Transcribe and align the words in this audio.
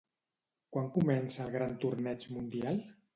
Quan 0.75 0.87
comença 0.95 1.43
el 1.45 1.53
gran 1.57 1.75
torneig 1.85 2.25
mundial? 2.39 2.81